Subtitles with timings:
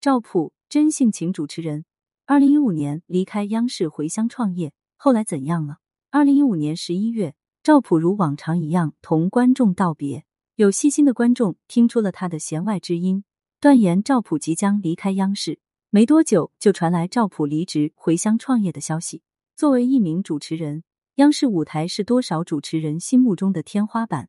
[0.00, 1.84] 赵普，真性情主持人，
[2.24, 5.78] 二零一五年离开央视回乡创业，后来怎样了？
[6.10, 10.24] 二零一五年十一月，赵普如往常一样同观众道别。
[10.54, 13.24] 有细心的观众听出了他的弦外之音，
[13.60, 15.58] 断言赵普即将离开央视。
[15.90, 19.22] 没多久，就传来赵普离职回乡创业的消息。
[19.56, 20.84] 作为一名主持人，
[21.16, 24.28] 央视舞台是多少主持人心目中的天花板。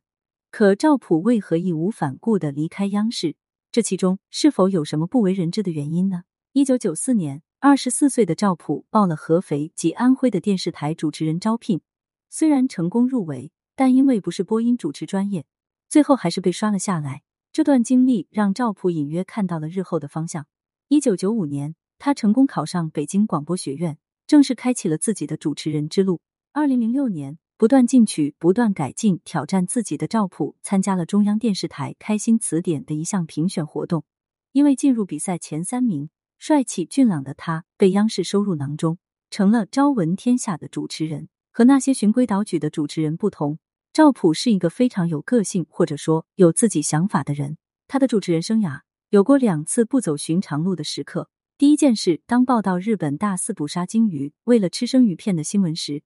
[0.50, 3.36] 可赵普为何义无反顾的离开央视？
[3.72, 6.24] 这其中是否有什么不为人知的原因呢？
[6.52, 11.80] 一九九四年，二十四岁的赵普报了合肥及安徽的电视台主持人招聘，
[12.28, 15.46] 虽然成功入围，但因为不是播音主持专业，
[15.88, 17.22] 最后还是被刷了下来。
[17.52, 20.46] 这段经历让赵普隐约看到了日后的方向。
[20.88, 26.20] 一九九五年，他成功考上北京广播学院，正式开启了自己的主持人之路。
[26.52, 27.38] 二零零六年。
[27.60, 34.04] 不断进取、不断改进、挑战自己的赵普参加了中央电视台《开心词典》的一项评选活动，
[34.52, 38.96] 因为进入比赛前三名，帅气俊朗的他被央视收入囊中，
[39.28, 41.28] 成了朝闻天下的主持人。
[41.52, 43.58] 和那些循规蹈矩的主持人不同，
[43.92, 47.58] 赵普是一个非常有个性或者说有自己想法的人。
[47.86, 51.28] 他的主持人生涯有过两次不走寻常路的时刻。
[51.58, 56.02] 第一件事，当报道日本大肆捕杀鲸鱼，为了吃生鱼片的新闻时。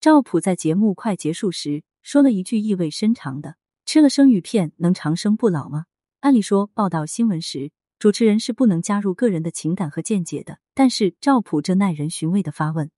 [0.00, 5.86] 赵普在节目快结束时说了一句意味深长的：“吃了生鱼片能长生不老吗？”
[6.20, 10.60] 按理说，报道新闻时，主持人是不能加入个人的情感和见解的。
[10.72, 12.92] 但是赵普这耐人寻味的发问，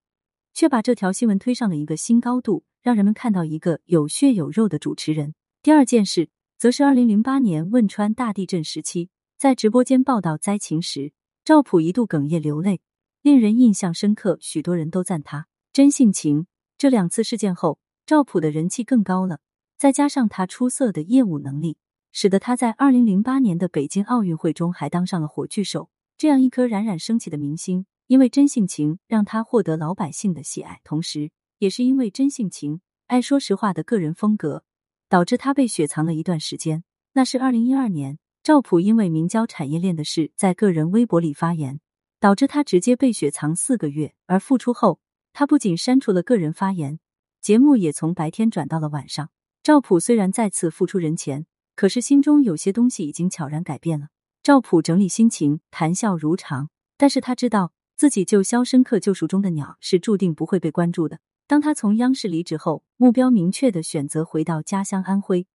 [0.52, 5.34] 却把这条新闻推上了一个新高度，让人们看到一个有血有肉的主持人。
[5.62, 6.28] 第二件事，
[6.58, 11.14] 则是二零零八年汶川大地震时期，在直播间报道灾情时，
[11.46, 12.82] 赵普一度哽咽流泪，
[13.22, 14.36] 令人印象深刻。
[14.42, 16.46] 许多人都赞他真性情。
[16.80, 19.40] 这两次事件后，赵普的人气更高了。
[19.76, 21.76] 再加上他出色的业务能力，
[22.10, 25.90] 使得他在二零零八年的北京奥运会中还当上了火炬手。
[26.16, 34.64] 这样一颗冉冉升起的明星，因为真性情让他获得老百姓的喜爱，同时也是因为真性情、爱说实话的个人风格，
[35.10, 36.82] 导致他被雪藏了一段时间。
[37.12, 41.78] 那是二零一二年，赵普因为明胶产业链的事在个人微博里发言，
[42.18, 44.14] 导致他直接被雪藏四个月。
[44.24, 44.98] 而复出后，
[45.40, 47.00] 他不仅删除了个人发言，
[47.40, 49.30] 节目也从白天转到了晚上。
[49.62, 54.08] 赵普虽然再次复出人前，可是心中有些东西已经悄然改变了。
[54.42, 56.68] 赵普整理心情，谈笑如常，
[56.98, 61.20] 但是他知道自己就《肖申克救赎》中的鸟是注定不会被关注的。
[61.46, 65.46] 当他从央视离职后，目标明确的选择回到家乡安徽，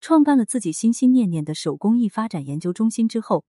[0.00, 3.44] 创办了自己心心念念的手工艺发展研究中心之后，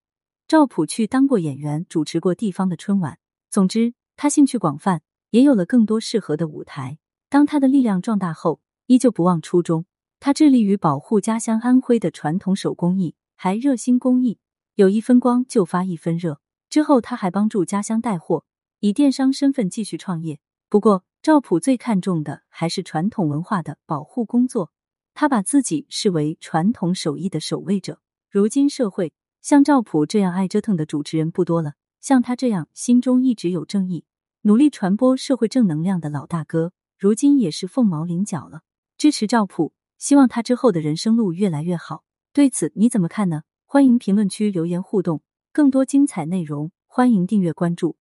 [0.50, 3.20] 赵普去当过演员，主持过地方的春晚。
[3.50, 5.04] 总之，他兴趣广泛。
[5.32, 7.00] 也有了更多适合的舞台。
[7.30, 9.86] 当他的力量壮大后，依旧不忘初衷。
[10.20, 14.40] 他致力于保护家乡安徽的传统手工艺，还热心公益。
[14.76, 16.40] 有一分光就发一分热。
[16.70, 18.46] 之后，他还帮助家乡带货，
[18.80, 20.40] 以电商身份继续创业。
[20.70, 24.72] 不过，赵普最看重的还是传统文化的保护工作。
[25.14, 28.00] 他把自己视为传统手艺的守卫者。
[28.30, 34.06] 如今社会像赵普这样爱折腾的主持人不多了，像他这样心中一直有正义。
[34.48, 38.62] 努力传播社会正能量的老大哥，如今也是凤毛麟角了。
[38.98, 42.06] 支持赵普，希望他之后的人生路越来越好。
[42.32, 43.42] 对此你怎么看呢？
[43.66, 45.22] 欢迎评论区留言互动。
[45.52, 47.98] 更多精彩内容，欢迎订阅关注。